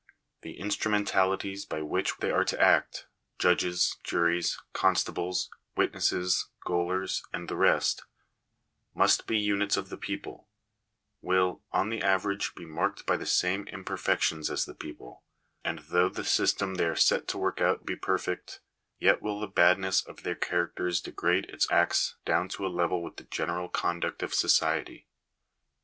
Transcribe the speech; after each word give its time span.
The 0.41 0.57
instrumentalities 0.59 1.63
by 1.63 1.83
which 1.83 2.17
they 2.17 2.31
are 2.31 2.43
to 2.45 2.59
act— 2.59 3.05
judges, 3.37 3.97
juries, 4.03 4.57
I 4.59 4.65
constables, 4.75 5.51
witnesses, 5.77 6.47
gaolers, 6.65 7.21
and 7.31 7.47
the 7.47 7.55
rest— 7.55 8.05
must 8.95 9.27
be 9.27 9.37
units 9.37 9.77
of 9.77 9.89
the 9.89 9.99
people— 9.99 10.47
will, 11.21 11.61
on 11.71 11.89
the 11.89 12.01
average, 12.01 12.55
be 12.55 12.65
marked 12.65 13.05
by 13.05 13.15
the 13.15 13.27
same 13.27 13.65
imper, 13.65 13.93
fections 13.95 14.49
as 14.49 14.65
the 14.65 14.73
people; 14.73 15.21
and 15.63 15.77
though 15.91 16.09
the 16.09 16.23
system 16.25 16.73
they 16.73 16.87
are 16.87 16.95
set 16.95 17.27
to 17.27 17.37
work 17.37 17.61
out 17.61 17.85
be 17.85 17.95
perfect, 17.95 18.59
yet 18.97 19.21
will 19.21 19.39
the 19.39 19.45
badness 19.45 20.01
of 20.01 20.23
their 20.23 20.33
characters 20.33 20.99
degrade 20.99 21.45
its 21.45 21.71
acts 21.71 22.15
down 22.25 22.47
to 22.49 22.65
a 22.65 22.69
level 22.73 23.03
with 23.03 23.17
the 23.17 23.25
general 23.25 23.69
conduct 23.69 24.23
of 24.23 24.33
society. 24.33 25.05